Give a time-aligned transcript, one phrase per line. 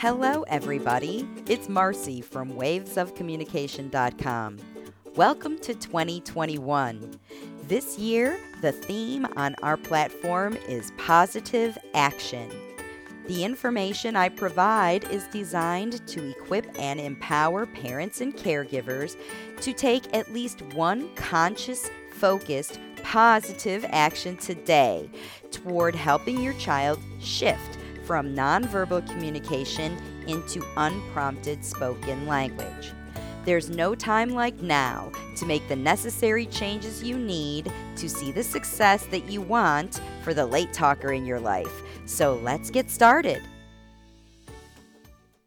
[0.00, 1.28] Hello, everybody.
[1.46, 4.56] It's Marcy from wavesofcommunication.com.
[5.14, 7.20] Welcome to 2021.
[7.64, 12.50] This year, the theme on our platform is positive action.
[13.26, 19.18] The information I provide is designed to equip and empower parents and caregivers
[19.60, 25.10] to take at least one conscious, focused, positive action today
[25.50, 27.76] toward helping your child shift
[28.10, 32.90] from nonverbal communication into unprompted spoken language.
[33.44, 38.42] There's no time like now to make the necessary changes you need to see the
[38.42, 41.70] success that you want for the late talker in your life.
[42.04, 43.44] So let's get started.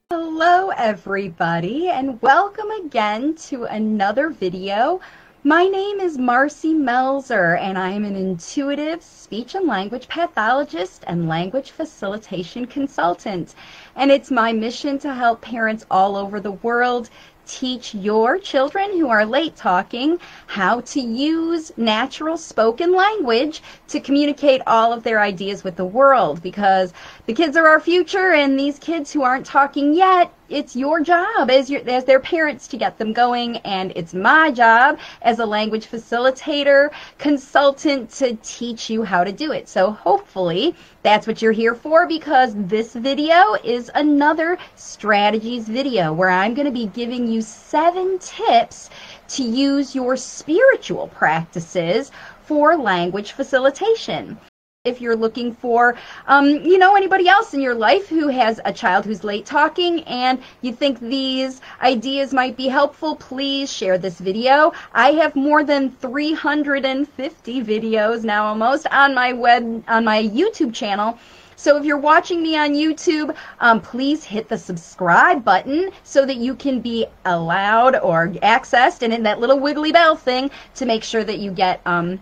[0.10, 5.02] Hello, everybody, and welcome again to another video
[5.46, 11.28] my name is Marcy Melzer, and I am an intuitive speech and language pathologist and
[11.28, 13.54] language facilitation consultant.
[13.98, 17.10] And it's my mission to help parents all over the world
[17.46, 24.62] teach your children who are late talking how to use natural spoken language to communicate
[24.66, 26.94] all of their ideas with the world because
[27.26, 31.50] the kids are our future and these kids who aren't talking yet it's your job
[31.50, 35.46] as your as their parents to get them going and it's my job as a
[35.46, 39.68] language facilitator consultant to teach you how to do it.
[39.68, 46.30] So hopefully that's what you're here for because this video is another strategies video where
[46.30, 48.92] I'm going to be giving you seven tips
[49.30, 52.12] to use your spiritual practices
[52.44, 54.38] for language facilitation
[54.86, 55.96] if you're looking for,
[56.28, 60.04] um, you know, anybody else in your life who has a child who's late talking
[60.04, 64.74] and you think these ideas might be helpful, please share this video.
[64.94, 71.18] I have more than 350 videos now almost on my web, on my YouTube channel.
[71.56, 76.36] So if you're watching me on YouTube, um, please hit the subscribe button so that
[76.36, 81.06] you can be allowed or accessed and in that little wiggly bell thing to make
[81.06, 82.20] sure that you get um,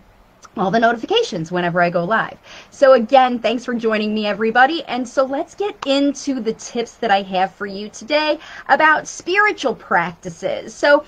[0.56, 2.38] all the notifications whenever I go live.
[2.70, 4.84] So again, thanks for joining me everybody.
[4.84, 9.74] And so let's get into the tips that I have for you today about spiritual
[9.74, 10.74] practices.
[10.74, 11.04] So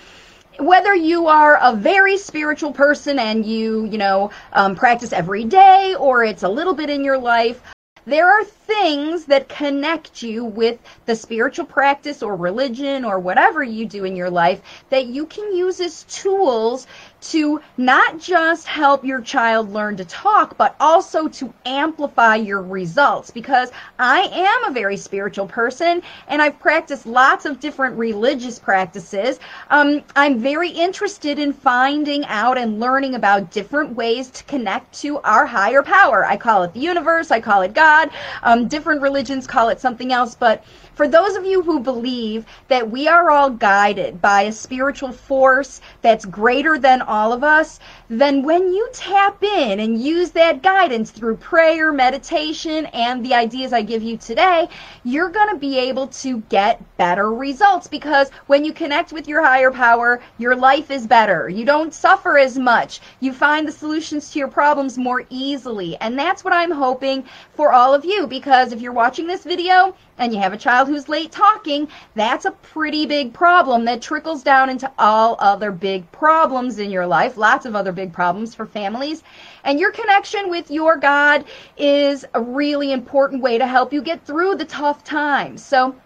[0.59, 5.94] whether you are a very spiritual person and you, you know, um, practice every day
[5.99, 7.61] or it's a little bit in your life,
[8.06, 13.87] there are things that connect you with the spiritual practice or religion or whatever you
[13.87, 16.87] do in your life that you can use as tools
[17.30, 23.30] to not just help your child learn to talk, but also to amplify your results.
[23.30, 29.40] Because I am a very spiritual person and I've practiced lots of different religious practices.
[29.70, 35.18] Um, I'm very interested in finding out and learning about different ways to connect to
[35.20, 36.24] our higher power.
[36.24, 38.10] I call it the universe, I call it God.
[38.42, 40.64] Um, different religions call it something else, but
[40.94, 45.81] for those of you who believe that we are all guided by a spiritual force
[46.03, 51.10] that's greater than all of us, then when you tap in and use that guidance
[51.10, 54.69] through prayer, meditation, and the ideas I give you today,
[55.03, 59.43] you're going to be able to get better results because when you connect with your
[59.43, 61.49] higher power, your life is better.
[61.49, 63.00] You don't suffer as much.
[63.19, 65.97] You find the solutions to your problems more easily.
[65.97, 67.25] And that's what I'm hoping
[67.55, 70.83] for all of you because if you're watching this video, and you have a child
[70.84, 76.10] who's late talking, that's a pretty big problem that trickles down into all other big
[76.12, 79.22] problems in your life, lots of other big problems for families.
[79.64, 81.44] And your connection with your God
[81.76, 85.64] is a really important way to help you get through the tough times.
[85.64, 85.96] So,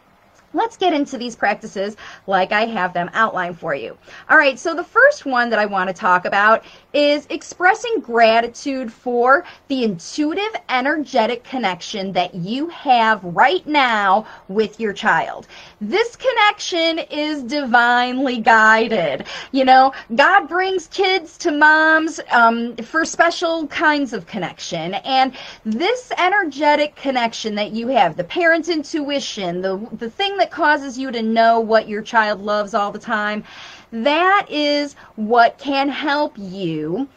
[0.54, 3.98] Let's get into these practices like I have them outlined for you.
[4.31, 6.64] All right, so the first one that I want to talk about
[6.94, 14.94] is expressing gratitude for the intuitive, energetic connection that you have right now with your
[14.94, 15.47] child.
[15.82, 19.26] This connection is divinely guided.
[19.53, 24.94] You know, God brings kids to moms um, for special kinds of connection.
[24.94, 25.34] And
[25.66, 31.11] this energetic connection that you have, the parent intuition, the, the thing that causes you
[31.11, 33.44] to know what your child loves all the time,
[33.93, 37.08] that is what can help you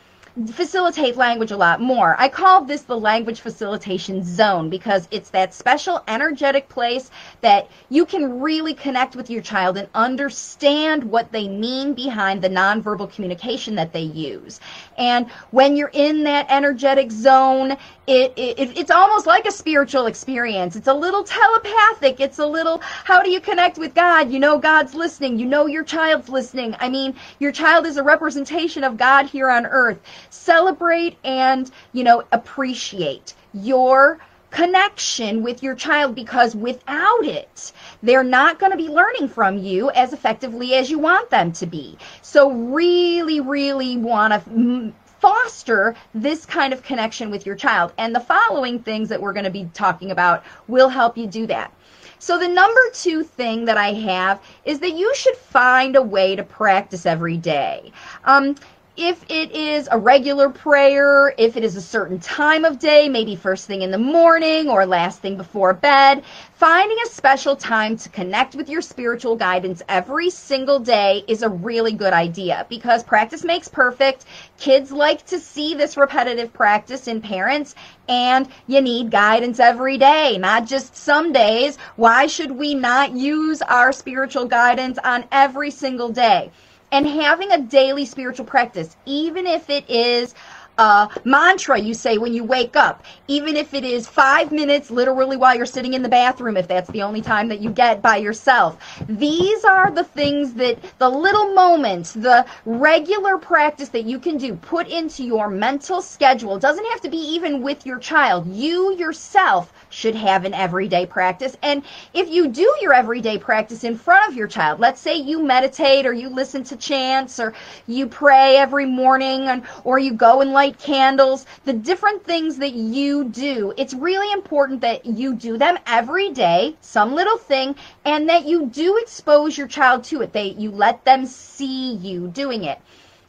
[0.54, 2.16] facilitate language a lot more.
[2.18, 7.12] I call this the language facilitation zone because it's that special energetic place
[7.42, 12.50] that you can really connect with your child and understand what they mean behind the
[12.50, 14.60] nonverbal communication that they use.
[14.98, 17.72] And when you're in that energetic zone,
[18.08, 20.76] it, it, it's almost like a spiritual experience.
[20.76, 22.20] It's a little telepathic.
[22.20, 24.32] It's a little, how do you connect with God?
[24.32, 25.40] You know God's listening.
[25.40, 26.76] You know your child's listening.
[26.80, 30.00] I mean, your child is a representation of God here on earth.
[30.30, 34.20] Celebrate and, you know, appreciate your
[34.52, 37.72] connection with your child because without it,
[38.04, 41.66] they're not going to be learning from you as effectively as you want them to
[41.66, 41.98] be.
[42.22, 47.94] So, really, really want to foster this kind of connection with your child.
[47.98, 51.48] And the following things that we're going to be talking about will help you do
[51.48, 51.72] that.
[52.20, 56.36] So, the number two thing that I have is that you should find a way
[56.36, 57.92] to practice every day.
[58.26, 58.56] Um,
[59.04, 63.36] if it is a regular prayer, if it is a certain time of day, maybe
[63.36, 68.10] first thing in the morning or last thing before bed, finding a special time to
[68.10, 73.44] connect with your spiritual guidance every single day is a really good idea because practice
[73.44, 74.26] makes perfect.
[74.60, 77.74] Kids like to see this repetitive practice in parents
[78.08, 81.76] and you need guidance every day, not just some days.
[81.96, 86.52] Why should we not use our spiritual guidance on every single day?
[86.92, 90.36] And having a daily spiritual practice, even if it is
[90.78, 95.38] a mantra you say when you wake up, even if it is five minutes literally
[95.38, 98.18] while you're sitting in the bathroom, if that's the only time that you get by
[98.18, 98.78] yourself.
[99.08, 104.56] These are the things that the little moments, the regular practice that you can do,
[104.56, 106.56] put into your mental schedule.
[106.56, 108.48] It doesn't have to be even with your child.
[108.48, 111.56] You yourself should have an everyday practice.
[111.62, 111.84] And
[112.14, 116.06] if you do your everyday practice in front of your child, let's say you meditate
[116.06, 117.54] or you listen to chants or
[117.88, 122.74] you pray every morning and, or you go and light candles, the different things that
[122.74, 128.30] you do, it's really important that you do them every day, some little thing, and
[128.30, 130.34] that you do expose your child to it.
[130.34, 132.80] They, you let them see you doing it.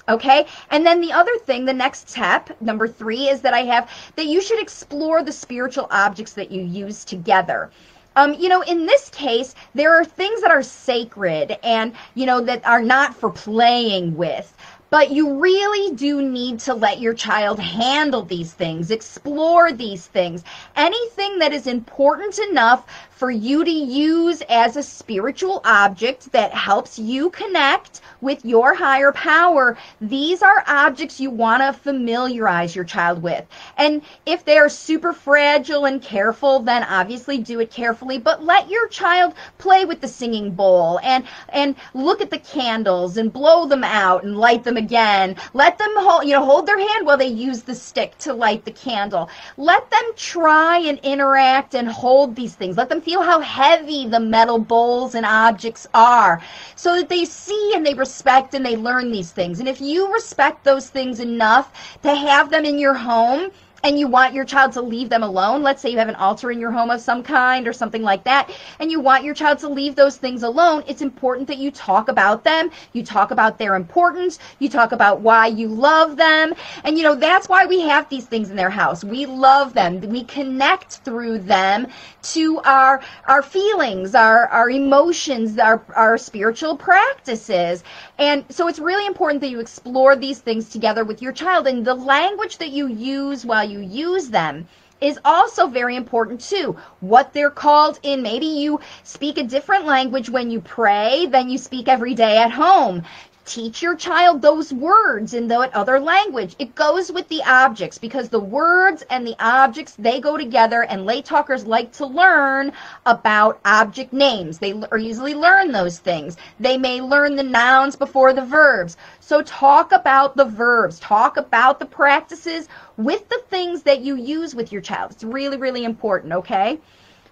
[0.09, 0.47] Okay.
[0.71, 4.27] And then the other thing, the next step, number three, is that I have that
[4.27, 7.71] you should explore the spiritual objects that you use together.
[8.17, 12.41] Um, you know, in this case, there are things that are sacred and, you know,
[12.43, 14.55] that are not for playing with.
[14.91, 20.45] But you really do need to let your child handle these things, explore these things.
[20.77, 22.85] Anything that is important enough
[23.23, 29.13] for you to use as a spiritual object that helps you connect with your higher
[29.13, 33.45] power, these are objects you want to familiarize your child with.
[33.77, 38.89] And if they're super fragile and careful, then obviously do it carefully, but let your
[38.89, 43.85] child play with the singing bowl and and look at the candles and blow them
[43.85, 45.37] out and light them again.
[45.55, 48.65] Let them hold, you know, hold their hand while they use the stick to light
[48.65, 49.31] the candle.
[49.57, 52.77] Let them try and interact and hold these things.
[52.77, 56.41] Let them feel how heavy the metal bowls and objects are
[56.77, 59.61] so that they see and they respect and they learn these things.
[59.61, 63.51] And if you respect those things enough to have them in your home,
[63.83, 66.51] and you want your child to leave them alone, let's say you have an altar
[66.51, 69.59] in your home of some kind or something like that, and you want your child
[69.61, 72.71] to leave those things alone, it's important that you talk about them.
[72.93, 74.39] You talk about their importance.
[74.59, 76.55] You talk about why you love them.
[76.85, 79.05] And, you know, that's why we have these things in their house.
[79.05, 80.01] We love them.
[80.01, 81.89] We connect through them
[82.23, 87.83] to our, our feelings, our, our emotions, our, our spiritual practices.
[88.19, 91.67] And so it's really important that you explore these things together with your child.
[91.67, 94.67] And the language that you use while you use them
[95.01, 96.77] is also very important too.
[97.01, 101.59] What they're called in, maybe you speak a different language when you pray than you
[101.59, 103.03] speak every day at home.
[103.45, 106.55] Teach your child those words in that other language.
[106.61, 111.05] It goes with the objects because the words and the objects, they go together and
[111.05, 112.73] late talkers like to learn
[113.05, 114.59] about object names.
[114.59, 116.37] They usually learn those things.
[116.61, 118.97] They may learn the nouns before the verbs.
[119.19, 121.01] So talk about the verbs.
[121.01, 125.11] Talk about the practices with the things that you use with your child.
[125.11, 126.79] It's really, really important, okay?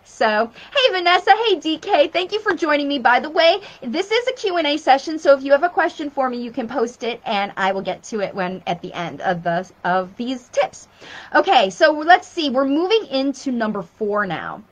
[0.05, 2.99] So, hey Vanessa, hey DK, thank you for joining me.
[2.99, 6.29] By the way, this is a Q&A session, so if you have a question for
[6.29, 9.21] me, you can post it and I will get to it when at the end
[9.21, 10.89] of the of these tips.
[11.35, 12.51] Okay, so let's see.
[12.51, 14.63] We're moving into number 4 now.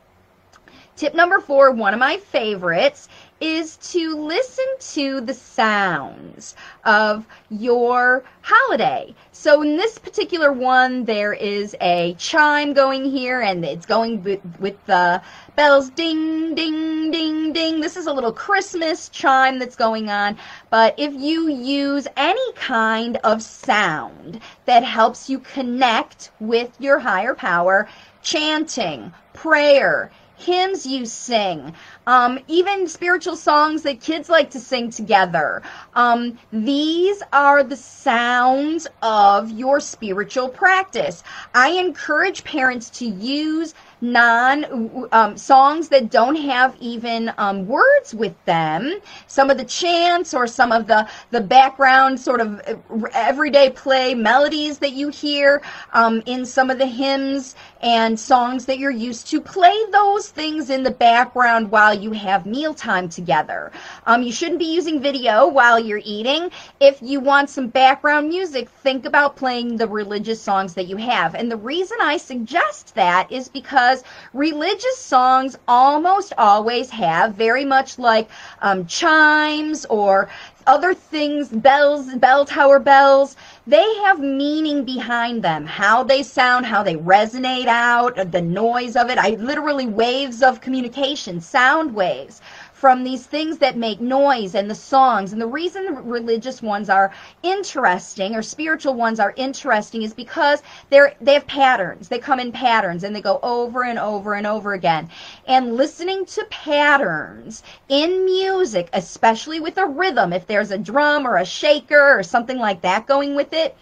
[0.98, 3.08] Tip number 4, one of my favorites,
[3.40, 9.14] is to listen to the sounds of your holiday.
[9.30, 14.86] So in this particular one, there is a chime going here and it's going with
[14.86, 15.22] the
[15.54, 17.80] bells ding, ding, ding, ding.
[17.80, 20.36] This is a little Christmas chime that's going on.
[20.68, 27.36] But if you use any kind of sound that helps you connect with your higher
[27.36, 27.88] power,
[28.20, 31.74] chanting, prayer, hymns you sing,
[32.06, 35.62] um, even spiritual songs that kids like to sing together.
[35.94, 41.22] Um, these are the sounds of your spiritual practice.
[41.54, 48.34] I encourage parents to use non um, songs that don't have even um, words with
[48.44, 49.00] them.
[49.26, 54.14] Some of the chants or some of the the background sort of uh, everyday play
[54.14, 55.62] melodies that you hear
[55.92, 59.40] um, in some of the hymns and songs that you're used to.
[59.40, 63.72] Play those things in the background while you have mealtime together.
[64.06, 66.50] Um, you shouldn't be using video while you're eating.
[66.80, 71.34] If you want some background music, think about playing the religious songs that you have.
[71.34, 73.48] And the reason I suggest that is
[73.88, 74.04] because
[74.34, 78.28] religious songs almost always have very much like
[78.60, 80.28] um, chimes or
[80.66, 85.64] other things, bells, bell tower bells, they have meaning behind them.
[85.64, 89.16] How they sound, how they resonate out, the noise of it.
[89.16, 92.42] I literally waves of communication, sound waves
[92.78, 95.32] from these things that make noise and the songs.
[95.32, 100.62] And the reason the religious ones are interesting or spiritual ones are interesting is because
[100.88, 102.08] they're they have patterns.
[102.08, 105.10] They come in patterns and they go over and over and over again.
[105.48, 111.38] And listening to patterns in music, especially with a rhythm, if there's a drum or
[111.38, 113.76] a shaker or something like that going with it,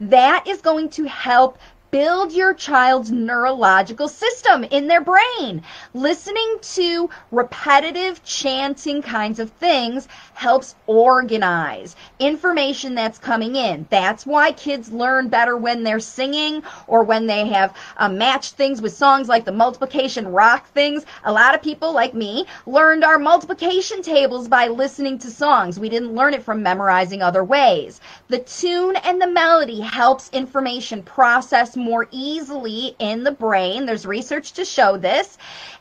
[0.00, 1.58] that is going to help
[1.90, 5.62] build your child's neurological system in their brain.
[5.94, 13.86] Listening to repetitive chanting kinds of things helps organize information that's coming in.
[13.90, 18.82] That's why kids learn better when they're singing or when they have uh, matched things
[18.82, 21.06] with songs like the multiplication rock things.
[21.24, 25.78] A lot of people like me learned our multiplication tables by listening to songs.
[25.78, 28.00] We didn't learn it from memorizing other ways.
[28.28, 33.86] The tune and the melody helps information process more easily in the brain.
[33.86, 35.38] There's research to show this.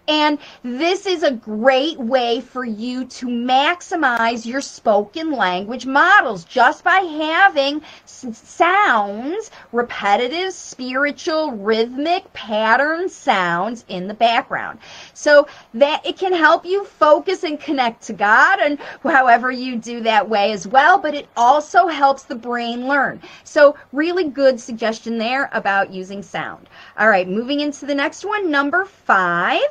[0.10, 6.86] And this is a great way for you to maximize your spoken language models just
[6.86, 14.80] by having sounds, repetitive, spiritual, rhythmic pattern sounds in the background.
[15.14, 20.00] So that it can help you focus and connect to God and however you do
[20.02, 23.22] that way as well, but it also helps the brain learn.
[23.44, 26.70] So really good suggestion there about using sound.
[26.98, 29.62] All right, moving into the next one, number five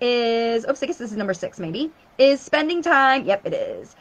[0.00, 3.96] is, oops, I guess this is number six maybe, is spending time, yep, it is,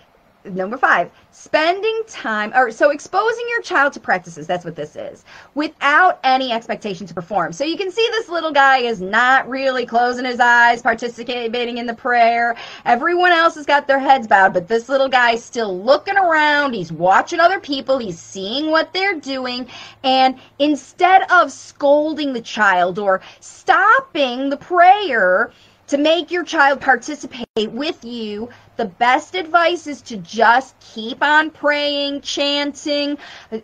[0.46, 5.26] number five, spending time, or so exposing your child to practices, that's what this is,
[5.56, 7.54] without any expectation to perform.
[7.54, 11.86] So you can see this little guy is not really closing his eyes, participating in
[11.86, 12.56] the prayer.
[12.86, 16.74] Everyone else has got their heads bowed, but this little guy is still looking around.
[16.74, 17.98] He's watching other people.
[17.98, 19.68] He's seeing what they're doing.
[20.04, 25.52] And instead of scolding the child or stopping the prayer,
[25.94, 31.52] to make your child participate with you, the best advice is to just keep on
[31.52, 33.16] praying, chanting,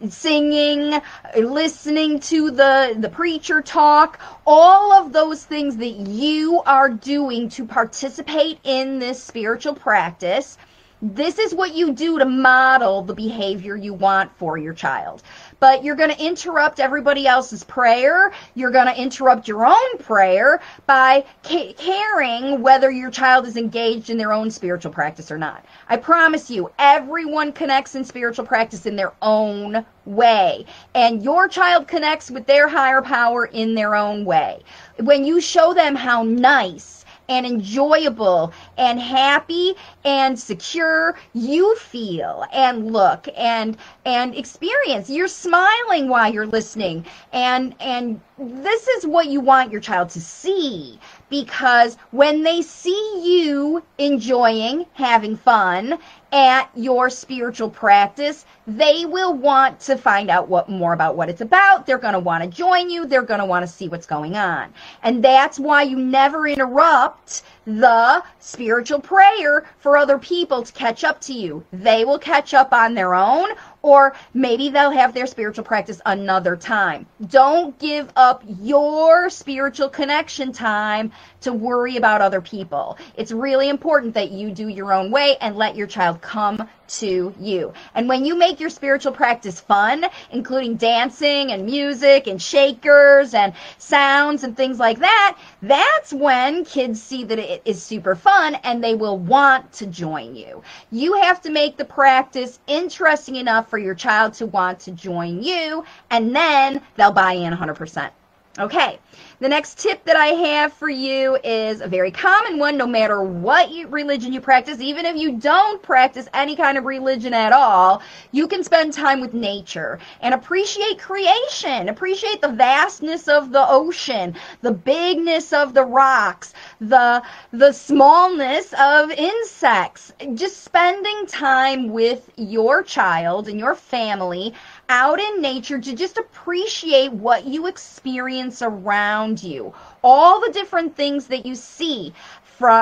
[0.09, 1.01] singing,
[1.35, 7.65] listening to the, the preacher talk, all of those things that you are doing to
[7.65, 10.59] participate in this spiritual practice.
[11.01, 15.23] This is what you do to model the behavior you want for your child
[15.59, 18.31] but you're going to interrupt everybody else's prayer.
[18.55, 24.09] You're going to interrupt your own prayer by ca- caring whether your child is engaged
[24.09, 25.65] in their own spiritual practice or not.
[25.89, 30.65] I promise you, everyone connects in spiritual practice in their own way.
[30.95, 34.61] And your child connects with their higher power in their own way.
[34.99, 36.98] When you show them how nice
[37.29, 45.09] and enjoyable and happy and secure you feel and look and and experience.
[45.09, 47.05] You're smiling while you're listening.
[47.33, 53.21] And and this is what you want your child to see because when they see
[53.23, 55.97] you enjoying having fun
[56.31, 61.41] at your spiritual practice, they will want to find out what more about what it's
[61.41, 61.85] about.
[61.85, 63.05] They're going to want to join you.
[63.05, 64.73] They're going to want to see what's going on.
[65.01, 71.21] And that's why you never interrupt the spiritual prayer for other people to catch up
[71.21, 71.63] to you.
[71.71, 73.49] They will catch up on their own
[73.81, 77.05] or maybe they'll have their spiritual practice another time.
[77.27, 82.97] Don't give up your spiritual connection time to worry about other people.
[83.15, 87.33] It's really important that you do your own way and let your child come to
[87.39, 87.73] you.
[87.95, 93.53] And when you make your spiritual practice fun, including dancing and music and shakers and
[93.77, 98.83] sounds and things like that, that's when kids see that it is super fun and
[98.83, 100.63] they will want to join you.
[100.91, 105.43] You have to make the practice interesting enough for your child to want to join
[105.43, 108.11] you, and then they'll buy in 100%.
[108.59, 108.99] Okay,
[109.39, 113.23] the next tip that I have for you is a very common one no matter
[113.23, 117.53] what you, religion you practice, even if you don't practice any kind of religion at
[117.53, 118.01] all,
[118.33, 124.35] you can spend time with nature and appreciate creation, appreciate the vastness of the ocean,
[124.61, 127.23] the bigness of the rocks, the
[127.53, 130.11] the smallness of insects.
[130.33, 134.53] Just spending time with your child and your family
[134.89, 139.73] out in nature to just appreciate what you experience around you.
[140.03, 142.13] All the different things that you see,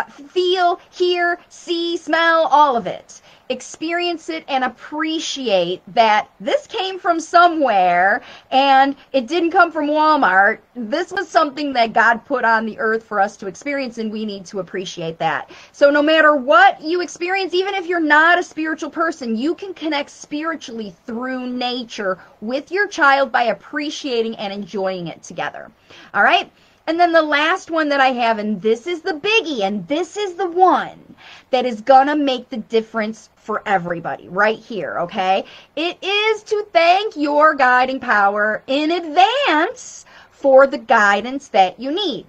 [0.10, 7.20] feel, hear, see, smell, all of it experience it and appreciate that this came from
[7.20, 10.60] somewhere and it didn't come from Walmart.
[10.75, 14.25] This was something that God put on the earth for us to experience, and we
[14.25, 15.50] need to appreciate that.
[15.72, 19.74] So, no matter what you experience, even if you're not a spiritual person, you can
[19.74, 25.72] connect spiritually through nature with your child by appreciating and enjoying it together.
[26.13, 26.51] All right?
[26.88, 30.15] And then the last one that I have, and this is the biggie, and this
[30.15, 31.15] is the one
[31.51, 35.44] that is gonna make the difference for everybody right here, okay?
[35.75, 42.25] It is to thank your guiding power in advance for the guidance that you need.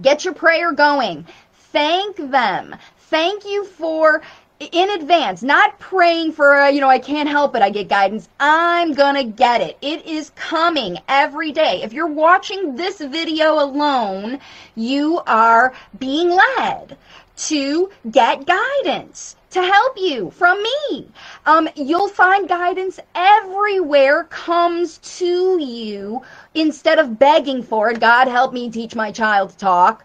[0.00, 1.26] Get your prayer going.
[1.72, 2.76] Thank them.
[3.10, 4.22] Thank you for
[4.60, 8.28] in advance, not praying for, uh, you know, I can't help it, I get guidance.
[8.38, 9.76] I'm gonna get it.
[9.82, 11.82] It is coming every day.
[11.82, 14.38] If you're watching this video alone,
[14.76, 16.96] you are being led
[17.36, 21.08] to get guidance to help you from me.
[21.46, 26.22] Um, you'll find guidance everywhere comes to you
[26.54, 28.00] instead of begging for it.
[28.00, 30.04] God, help me teach my child to talk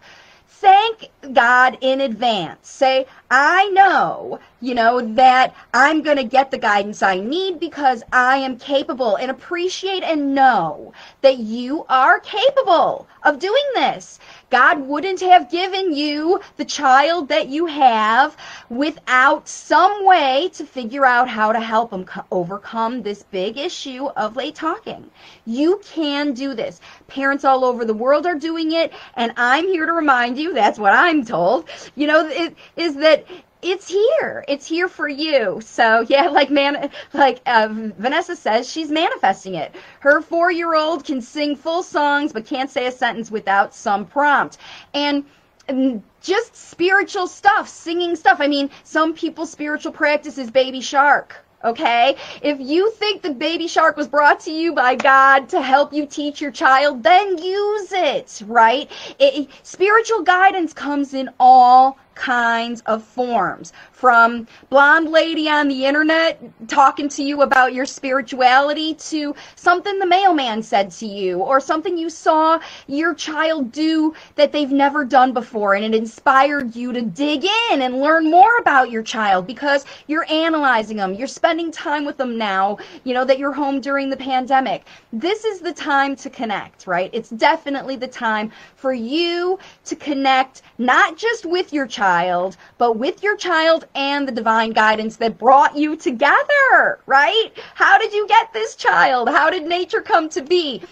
[0.60, 2.68] thank God in advance.
[2.68, 8.02] Say, I know, you know, that I'm going to get the guidance I need because
[8.12, 14.18] I am capable and appreciate and know that you are capable of doing this.
[14.50, 18.36] God wouldn't have given you the child that you have
[18.68, 24.36] without some way to figure out how to help them overcome this big issue of
[24.36, 25.10] late talking.
[25.46, 26.80] You can do this.
[27.06, 30.78] Parents all over the world are doing it, and I'm here to remind you that's
[30.78, 31.68] what I'm told.
[31.94, 33.24] You know, it, is that
[33.62, 34.44] it's here.
[34.48, 35.60] It's here for you.
[35.62, 39.74] So yeah, like man, like uh, Vanessa says, she's manifesting it.
[40.00, 44.58] Her four-year-old can sing full songs, but can't say a sentence without some prompt.
[44.94, 45.24] And,
[45.68, 48.38] and just spiritual stuff, singing stuff.
[48.40, 51.36] I mean, some people's spiritual practice is baby shark.
[51.62, 52.16] Okay?
[52.40, 56.06] If you think the baby shark was brought to you by God to help you
[56.06, 58.90] teach your child, then use it, right?
[59.18, 63.72] It, spiritual guidance comes in all kinds of forms.
[63.92, 70.06] From blonde lady on the internet talking to you about your spirituality to something the
[70.06, 75.32] mailman said to you or something you saw your child do that they've never done
[75.32, 79.86] before and it inspired you to dig in and learn more about your child because
[80.06, 81.14] you're analyzing them.
[81.14, 84.84] You're spending time with them now, you know, that you're home during the pandemic.
[85.10, 87.08] This is the time to connect, right?
[87.14, 92.96] It's definitely the time for you to connect not just with your child child, but
[92.96, 97.52] with your child and the divine guidance that brought you together, right?
[97.76, 99.28] How did you get this child?
[99.28, 100.82] How did nature come to be?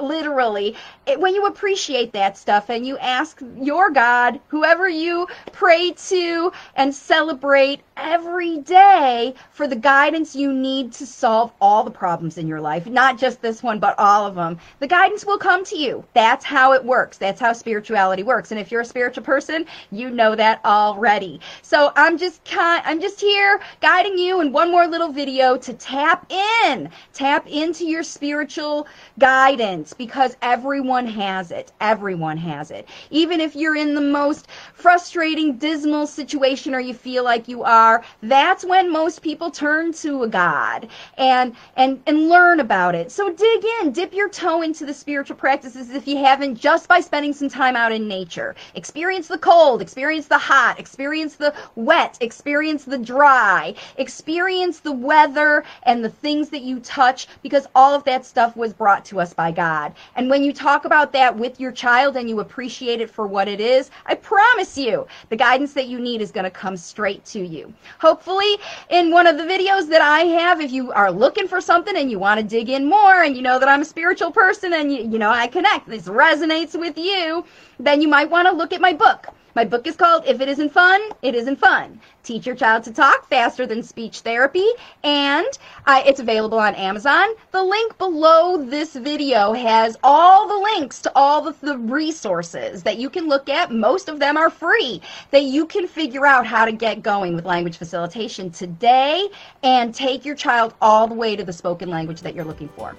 [0.00, 0.76] Literally
[1.06, 6.52] it, when you appreciate that stuff and you ask your god whoever you pray to
[6.76, 12.48] and celebrate every day for the guidance you need to solve all the problems in
[12.48, 15.76] your life not just this one but all of them the guidance will come to
[15.76, 16.04] you.
[16.14, 17.18] That's how it works.
[17.18, 18.50] That's how spirituality works.
[18.50, 21.40] And if you're a spiritual person you know that already.
[21.62, 25.72] So i'm just kind i'm just here guiding you in one more little video to
[25.74, 28.86] tap in tap into your spiritual
[29.18, 31.72] guidance because everyone has it.
[31.80, 32.88] Everyone has it.
[33.10, 38.02] Even if you're in the most frustrating, dismal situation or you feel like you are,
[38.22, 43.10] that's when most people turn to a God and and and learn about it.
[43.10, 47.00] So dig in, dip your toe into the spiritual practices if you haven't just by
[47.00, 48.54] spending some time out in nature.
[48.74, 55.64] Experience the cold, experience the hot, experience the wet, experience the dry, experience the weather
[55.82, 59.34] and the things that you touch because all of that stuff was brought to us
[59.34, 59.73] by God.
[59.74, 59.94] God.
[60.14, 63.48] And when you talk about that with your child and you appreciate it for what
[63.48, 67.24] it is, I promise you the guidance that you need is going to come straight
[67.34, 67.72] to you.
[67.98, 68.58] Hopefully,
[68.90, 72.08] in one of the videos that I have, if you are looking for something and
[72.08, 74.92] you want to dig in more and you know that I'm a spiritual person and
[74.92, 77.44] you, you know I connect, this resonates with you,
[77.80, 80.48] then you might want to look at my book My book is called If It
[80.48, 82.00] Isn't Fun, It Isn't Fun.
[82.24, 84.66] Teach Your Child to Talk Faster Than Speech Therapy.
[85.04, 85.46] And
[85.86, 87.28] uh, it's available on Amazon.
[87.52, 92.98] The link below this video has all the links to all the, the resources that
[92.98, 93.70] you can look at.
[93.70, 97.44] Most of them are free that you can figure out how to get going with
[97.44, 99.28] language facilitation today
[99.62, 102.96] and take your child all the way to the spoken language that you're looking for.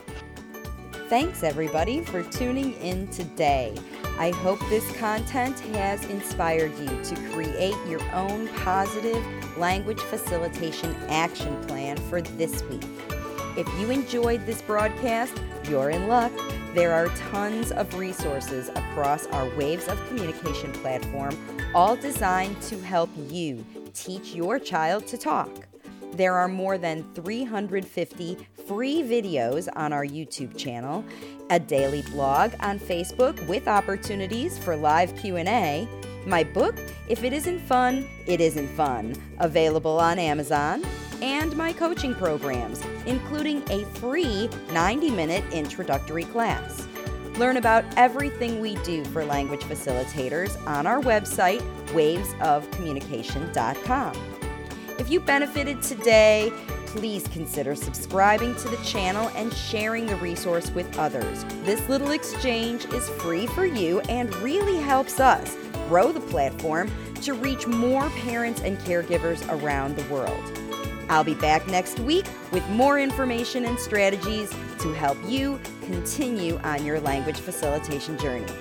[1.08, 3.76] Thanks, everybody, for tuning in today.
[4.18, 9.24] I hope this content has inspired you to create your own positive
[9.56, 12.84] language facilitation action plan for this week.
[13.56, 16.32] If you enjoyed this broadcast, you're in luck.
[16.74, 21.38] There are tons of resources across our Waves of Communication platform,
[21.76, 23.63] all designed to help you
[23.94, 25.68] teach your child to talk.
[26.13, 31.06] There are more than 350 free videos on our YouTube channel,
[31.49, 35.88] a daily blog on Facebook with opportunities for live Q&A,
[36.25, 36.75] my book,
[37.08, 40.84] If It Isn't Fun, It Isn't Fun, available on Amazon,
[41.21, 46.88] and my coaching programs, including a free 90-minute introductory class.
[47.38, 54.15] Learn about everything we do for language facilitators on our website, wavesofcommunication.com.
[54.97, 56.54] If you benefited today,
[56.96, 61.44] please consider subscribing to the channel and sharing the resource with others.
[61.64, 65.58] This little exchange is free for you and really helps us
[65.90, 66.90] grow the platform
[67.22, 70.42] to reach more parents and caregivers around the world.
[71.10, 76.86] I'll be back next week with more information and strategies to help you continue on
[76.86, 78.52] your language facilitation journey.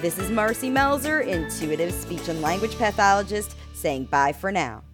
[0.00, 4.84] This is Marcy Melzer, intuitive speech and language pathologist, saying bye for now.